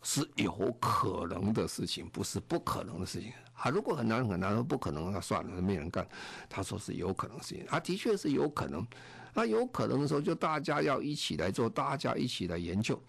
[0.06, 3.34] 是有可能的事情，不是不可能的事情。
[3.56, 6.08] 啊，如果很难很难说不可能，那算了，没人干。
[6.48, 8.86] 他说是有可能的事情，啊，的确是有可能。
[9.34, 13.02] 那有可能的时候，就大家要一起来做，大家一起来研究，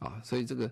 [0.00, 0.68] 啊，所以这个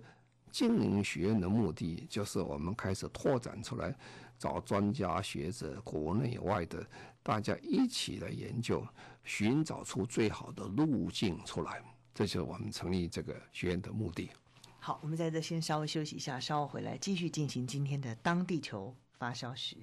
[0.51, 3.95] 净零学院的目的就是我们开始拓展出来，
[4.37, 6.85] 找专家学者，国内外的，
[7.23, 8.85] 大家一起来研究，
[9.23, 11.81] 寻找出最好的路径出来，
[12.12, 14.31] 这就是我们成立这个学院的目的。
[14.88, 19.77] 好，我们在这先稍微休息一下，稍后回来继续进行今天的当地球发烧时。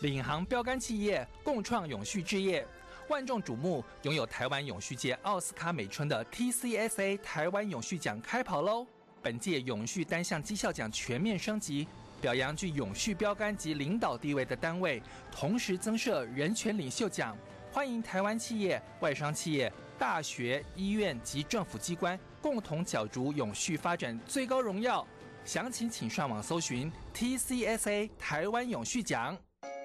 [0.00, 2.66] 领航标杆企业共创永续置业，
[3.08, 8.84] 万众瞩目，拥有台湾永续界奥斯卡美春的 TCSA 台湾永续奖开跑喽！
[9.22, 11.86] 本届永续单项绩效奖全面升级，
[12.20, 17.36] 表扬具永续标杆及领导地位的单位，同时增设人权领袖奖，
[17.70, 19.72] 欢迎台湾企业、外商企业。
[19.96, 25.06] 大学、医院及政府机关共同角逐永续发展最高荣耀，
[25.44, 29.36] 详情请上网搜寻 TCSA 台湾永续奖。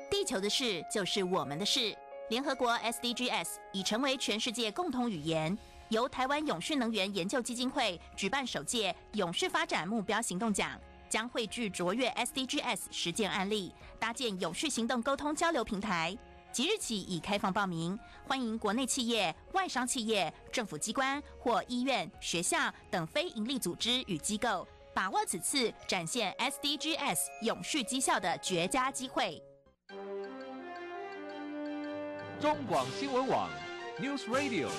[0.10, 1.96] 地球的事就是我们的事。
[2.30, 5.56] 联合国 SDGs 已成为全世界共同语言，
[5.90, 16.18] 由台湾永续能源研究基金会举办首届永续发展目标行动奖，将汇聚卓越 SDGs 实践案例，搭建永续行动沟通交流平台。
[16.56, 29.44] 即日起已开放报名，欢迎国内企业、外商企业、政府机关或医院、学校等非营利组织与机构，把握此次展现 SDGs 永续绩效的绝佳机会。
[32.40, 33.50] 中广新闻网
[34.00, 34.70] News Radio。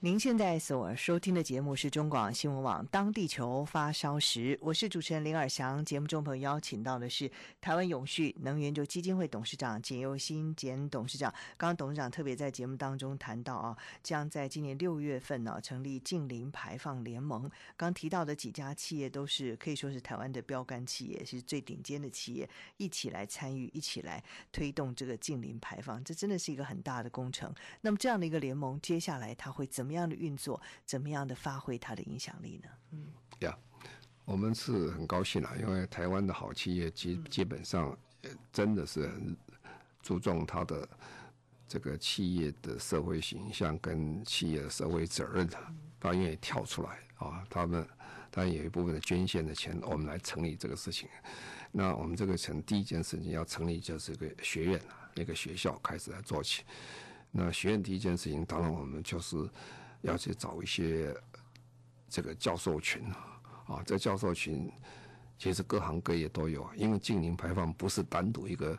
[0.00, 5.84] 您现在所收听的节目是中广新闻网《当地球发烧时》，我是主持人林尔祥。
[5.84, 7.28] 节目中朋友邀请到的是
[7.60, 11.34] 台湾永续能源就基金会董事长简又新简董事长。
[11.56, 17.50] 刚刚董事长特别在节目当中谈到啊，将在今年六月份呢、成立近零排放联盟。
[17.76, 27.52] 刚提到的几家企业都是可以说是台湾的标杆企业，是最顶尖的企业，一起来参与，一起来推动这个近零排放，这真的是一个很大的工程。
[27.80, 29.87] 那么这样的一个联盟，接下来它会怎么？
[29.88, 32.68] 怎么样的运作，怎么样的发挥它的影响力呢？
[32.90, 33.06] 嗯，
[33.38, 33.58] 呀，
[34.26, 37.98] 我们是很高兴啊，因为台湾的好企业基基本上
[38.52, 39.34] 真的是很
[40.02, 40.86] 注重它的
[41.66, 45.58] 这个企业的社会形象跟企业的社会责任的，
[45.98, 47.88] 他愿意跳出来啊，他们
[48.30, 51.08] 当然有一部分的捐献的钱，我们来成立这个事情。
[51.72, 56.62] 那我们这个成第一件事情要成立就是一个学院啊，一个学校开始来做起。
[57.30, 59.36] 那学院第一件事情，当然我们就是
[60.00, 61.14] 要去找一些
[62.08, 64.70] 这个教授群啊，啊，这教授群
[65.38, 68.76] 其实各行各业都有，因为净零排放不是单独一个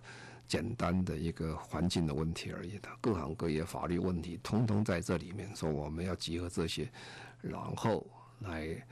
[0.47, 6.91] 简单的一个环境的问题而已的，各行各业法律问题通通在这里面，说我们要集合这些，
[7.39, 8.05] 然后
[8.39, 8.85] 来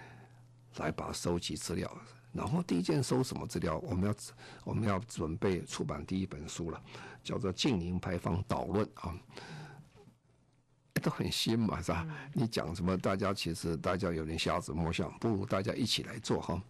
[0.78, 1.92] 来把收集资料，
[2.32, 3.80] 然后第一件收什么资料？
[3.80, 4.16] 我们要
[4.64, 6.82] 我们要准备出版第一本书了。
[7.28, 9.14] 叫做净零排放导论啊，
[11.02, 12.08] 都很新嘛，是吧？
[12.32, 16.62] 你讲什么，大家其实大家有点瞎子摸象，不如大家一起来做哈。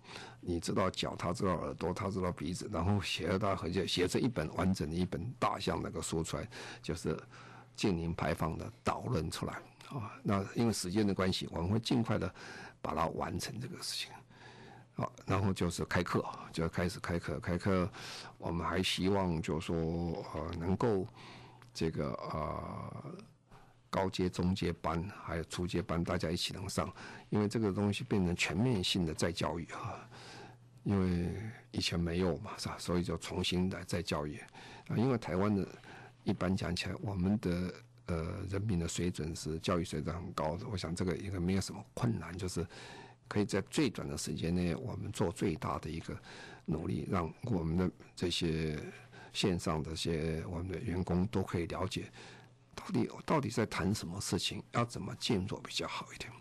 [0.41, 6.50] 你知道脚，他知道耳朵，他知道鼻子，然后写了大合写写成一本完整的一本大象那个书出来，
[6.82, 7.15] 就是
[7.76, 9.54] 净零排放的导论出来
[9.89, 10.17] 啊。
[10.24, 12.34] 那因为时间的关系，我们会尽快的
[12.82, 14.12] 把它完成这个事情。
[14.97, 17.39] 好，然后就是开课，就开始开课。
[17.39, 17.88] 开课，
[18.39, 19.75] 我们还希望就说，
[20.33, 21.07] 呃，能够
[21.71, 23.15] 这个呃
[23.91, 26.91] 高阶、中阶班还有初阶班，大家一起能上，
[27.29, 30.10] 因为这个东西变成全面性的再教育啊，
[30.83, 31.31] 因为
[31.69, 32.75] 以前没有嘛，是吧？
[32.79, 34.39] 所以就重新来再教育
[34.88, 34.97] 啊。
[34.97, 35.67] 因为台湾的，
[36.23, 37.71] 一般讲起来，我们的
[38.07, 42.65] 呃人民的水准是教育水准很高的，我想这个应该没有什么困难，就是。
[43.27, 46.17] 可以在最短的时间内，我们做最大的一个
[46.65, 48.77] 努力，让我们的这些
[49.33, 52.11] 线上的些我们的员工都可以了解，
[52.73, 56.31] 到底到底在谈什么事情，要怎么建作比较好一点。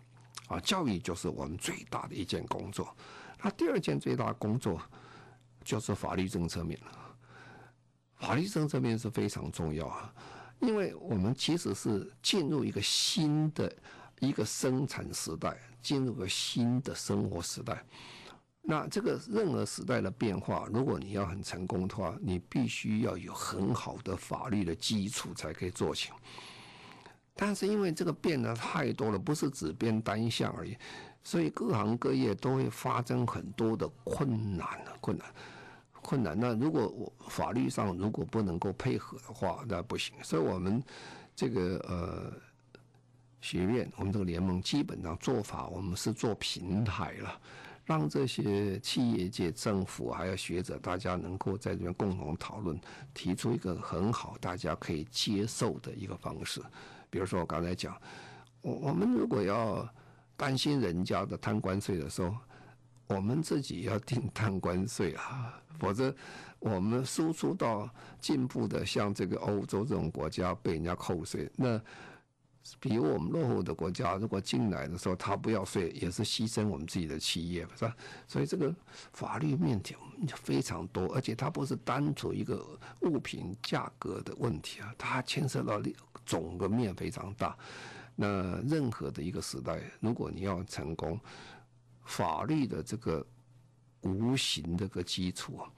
[0.47, 2.95] 啊，教育就是我们最大的一件工作。
[3.43, 4.81] 那第二件最大的工作
[5.63, 7.15] 就是法律政策面了。
[8.15, 10.13] 法律政策面是非常重要啊，
[10.59, 13.71] 因为我们其实是进入一个新的
[14.19, 15.55] 一个生产时代。
[15.79, 17.81] 进入个新的生活时代，
[18.61, 26.13] 那这个任何时代的变化，如果你要很成功的话，你必须要有很好的法律的基础才可以做成。
[27.33, 30.75] 但是因为这个变得太多了，不是只变单项而已，
[31.23, 34.67] 所以各行各业都会发生很多的困难，
[34.99, 35.25] 困难，
[36.01, 36.37] 困难。
[36.37, 40.13] 那如果我法律上如果不能够配合的话，那不行。
[40.21, 40.83] 所以我们
[41.33, 42.46] 这个呃。
[43.39, 47.39] 学院，我们这个联盟基本上做法，我们是做平台了，
[47.85, 52.77] 让这些企业界、政府还有学者，大家能够在这边共同讨论，
[53.13, 56.61] 提出一个很好、大家可以接受的一个方式。
[57.09, 57.95] 比如说我刚才讲，
[58.61, 59.87] 我我们如果要
[60.35, 62.35] 担心人家的贪关税的时候，
[63.05, 66.13] 我们自己要定贪关税啊，否则
[66.59, 71.79] 我们输出到进步的像这个欧洲这种国家被人家扣税，那。
[72.79, 77.95] 比如我们落后的国家，如果进来的时候他不要税，也是牺牲我们自己的企业，是吧？
[78.27, 78.73] 所以这个
[79.13, 79.97] 法律面前
[80.35, 82.65] 非常多，而且它不是单纯一个
[83.01, 85.81] 物品价格的问题啊，它牵涉到
[86.25, 87.57] 总个面非常大。
[88.15, 91.19] 那任何的一个时代，如果你要成功，
[92.03, 93.25] 法律的这个
[94.01, 95.69] 无形的个基础，啊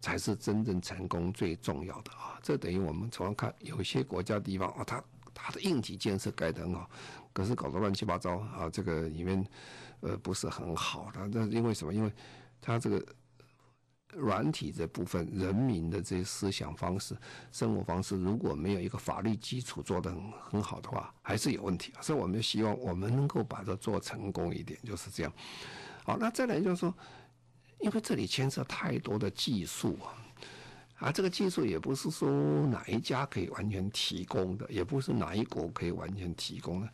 [0.00, 2.38] 才是真正成功最重要的啊。
[2.42, 5.02] 这等于我们从看有些国家地方啊，它。
[5.40, 6.90] 它的硬体建设盖得很好，
[7.32, 8.68] 可是搞得乱七八糟啊！
[8.70, 9.46] 这个里面
[10.00, 11.94] 呃不是很好的，那因为什么？
[11.94, 12.12] 因为
[12.60, 13.02] 它这个
[14.12, 17.16] 软体这部分，人民的这些思想方式、
[17.52, 21.92] 生活方式，如果没有一个法律基础做得很很好的话，还是有问题。
[22.00, 25.32] 所以我们就希望我们能够把它做成功一点，就是这样。
[26.04, 26.92] 好，那再来就是说，
[27.80, 30.12] 因为这里牵涉太多的技术啊。
[30.98, 32.28] 啊，这个技术也不是说
[32.66, 36.88] 哪一家可以完全提供的，也不是哪一国可以完全提供的，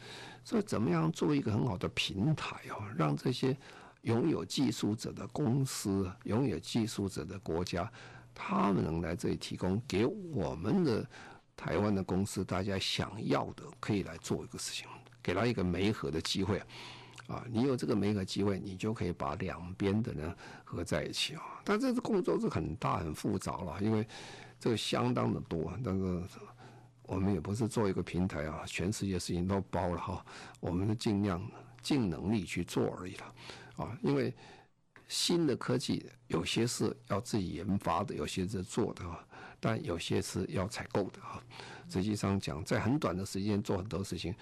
[0.45, 3.57] 所以怎么样做一个很好的平台啊，让这些
[4.03, 7.91] 拥有技术者的公司、拥有技术者的国家，
[8.35, 11.09] 他们能来这里提供给我们的
[11.57, 14.87] 台湾的公司，大家想要的可以来做一个事情，
[15.23, 16.63] 给他一个媒合的机会。
[17.27, 21.43] 啊你有这个媒合机会，你就可以把两边的呢合在一起啊。
[21.65, 24.07] 但这个工作是很大很复杂了，因为
[24.61, 25.73] 这个相当的多。
[25.83, 26.23] 但是
[27.03, 30.25] 我们也不是做一个平台啊，全世界事情都包了哈。
[30.61, 31.43] 我们是尽量
[31.83, 33.35] 尽能力去做而已了
[33.77, 33.99] 啊。
[34.03, 34.35] 因为
[35.09, 39.27] 新的科技有些是要自己研发的，有些是做的啊，
[39.61, 41.43] 但有些是要采购的啊。
[41.89, 44.35] 实际上讲，在很短的时间做很多事情。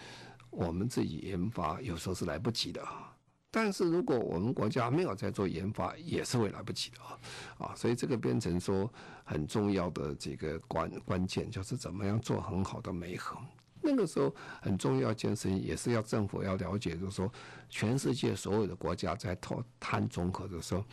[0.52, 3.16] 我们自己研发有时候是来不及的啊，
[3.50, 7.18] 但是如果我们国家没有在做研发，也是会来不及的啊，
[7.58, 8.92] 啊，所以这个变成说
[9.24, 13.36] 很重要的这个关关键，就是怎么样做很好的媒合。
[13.80, 17.32] 那个时候很重要一件事情，也是要政府要了解，就是说
[17.68, 20.84] 全世界所有的国家在谈谈综合的时候，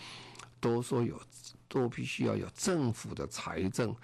[0.60, 1.22] 都说有
[1.68, 3.96] 都必须要有政府的财政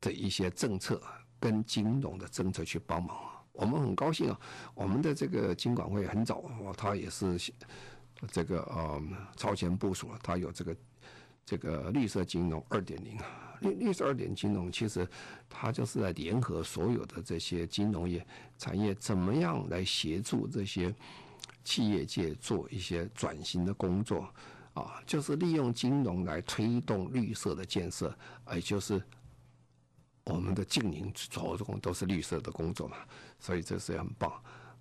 [0.00, 1.02] 的一些政策
[1.40, 3.33] 跟金融的政策去帮忙。
[3.54, 4.40] 我们很高兴啊，
[4.74, 6.44] 我们的这个金管会很早，
[6.76, 7.38] 他也是
[8.32, 9.02] 这个呃
[9.36, 10.76] 超前部署了，他有这个
[11.46, 15.08] 这个绿色金融二点零啊，绿绿色二点金融其实
[15.48, 18.26] 它就是在联合所有的这些金融业
[18.58, 20.92] 产业，怎么样来协助这些
[21.62, 24.28] 企业界做一些转型的工作
[24.72, 28.12] 啊，就是利用金融来推动绿色的建设，
[28.52, 29.00] 也就是。
[30.26, 32.96] 我们的净零着重都是绿色的工作嘛，
[33.44, 34.32] 所以这是很棒。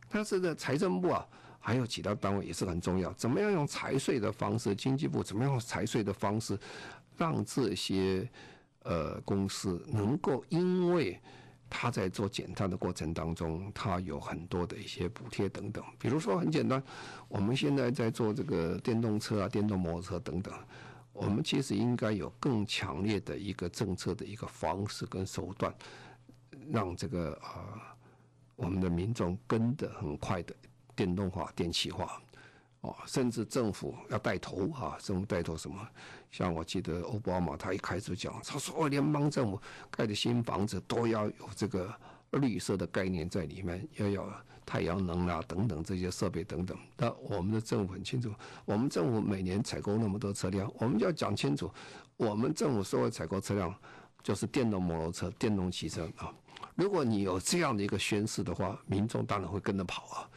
[0.09, 1.28] 但是呢，财政部啊，
[1.59, 3.11] 还有其他单位也是很重要。
[3.14, 4.74] 怎么样用财税的方式？
[4.74, 6.57] 经济部怎么样用财税的方式，
[7.18, 8.26] 让这些
[8.84, 11.20] 呃公司能够，因为
[11.70, 15.84] 他在做减碳的过程当中，他有很多的一些补贴等等。
[15.99, 16.82] 比如说很简单，
[17.28, 20.53] 我们现在在做这个电动车啊、电动摩托车等等。
[21.11, 25.72] 我们其实应该有更强烈的一个政策的一个方式跟手段，
[26.72, 27.93] 让这个啊、
[28.56, 30.56] 我们的民众跟得很快的
[30.95, 32.22] 电动化、电气化，
[32.82, 35.88] 哦，甚至政府要带头哈，政府带头什么？
[36.32, 41.93] 像我记得奥巴马他一开始讲，他说联邦政府盖的新房子都要有这个
[42.32, 44.32] 绿色的概念在里面，要有。
[44.66, 48.34] 太阳能啊，等等这些设备等等，那我们的政府很清楚，
[48.64, 51.70] 我们政府每年采购那么多车辆，我们就要讲清楚，
[52.16, 53.76] 我们政府所有采购车辆
[54.24, 56.34] 就是电动摩托车、电动汽车啊。
[56.76, 60.30] 如果你有这样的一个宣示的话，民众当然会跟着跑啊。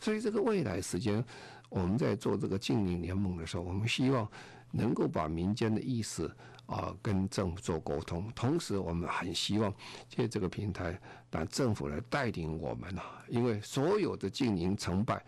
[0.00, 1.24] 所以这个未来时间，
[1.68, 4.26] 我们在做这个净零联盟的时候，我们希望
[4.72, 6.28] 能够把民间的意识。
[6.66, 9.70] 啊，跟政府做沟通，同时我们很希望
[10.08, 10.98] 借这个平台，
[11.30, 15.22] 让政府来带领我们啊，因为所有的经营成败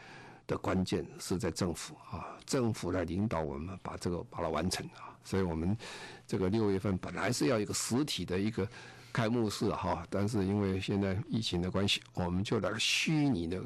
[0.46, 5.76] 的关键是在政府啊，政府来领导我们把这个把它完成啊，所以我们
[6.26, 8.66] 这个六月份本来是要一个实体的一个
[9.12, 13.62] 开幕式哈，但是因为现在疫情的关系，我们就来个虚拟的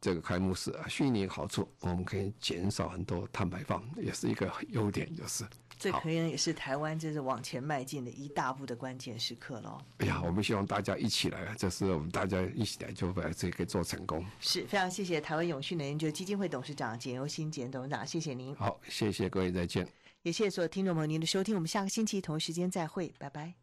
[0.00, 5.44] 这个开幕式啊，虚拟好处我们可以减少很多碳排放，也是一个优点，就是。
[5.80, 9.80] 这可能也是台湾就是往前迈进的一大步的关键时刻喽。
[9.98, 14.26] 哎呀，我们希望大家一起来，这是我们大家一起来就把这个做成功。
[14.40, 18.52] 是非常谢谢台湾永续能源基金会董事长简又新简董事长，谢谢您。
[18.56, 19.86] 好，谢谢各位，再见。
[20.32, 23.54] 谢谢所有听众朋友您的收听，我们下个星期同一时间再会，拜拜。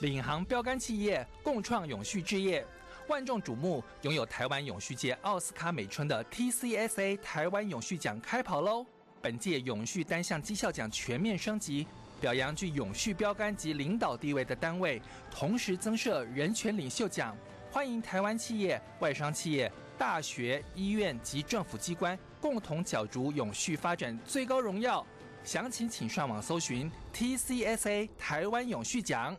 [0.00, 2.66] 领航标杆企业共创永续置业，
[3.08, 8.84] 万众瞩目，拥有台湾永续界奥斯卡美春的 TCSA 台湾永续奖开跑喽！
[9.22, 11.86] 本届永续单项绩效奖全面升级，
[12.20, 17.36] 表扬具永续标杆及领导地位的单位，同时增设人权领袖奖，
[17.70, 25.06] 欢迎台湾企业、外商企业、大学、医院及政府机关共同角逐永续发展最高荣耀。
[25.46, 29.34] 详情请上网搜寻 TCSA 台湾永续奖。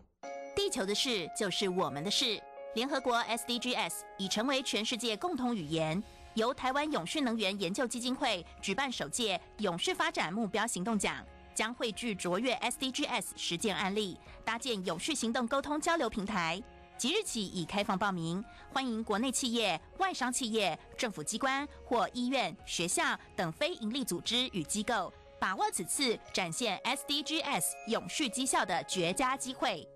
[0.55, 2.41] 地球的事就是我们的事，
[2.75, 6.01] 联合国 SDGs 已成为全世界共同语言。
[6.35, 11.21] 由台湾永续能源研究基金会举办首届永续发展目标行动奖，
[11.53, 16.63] 将汇聚卓越 SDGs 实践案例，搭建永续行动沟通交流平台。
[16.97, 18.41] 即日起已开放报名，
[18.71, 23.03] 欢迎国内企业、外商企业、政府机关或医院、学校
[23.35, 29.87] 等非营利组织与机构，把握此次展现 SDGs 永续绩效的绝佳机会。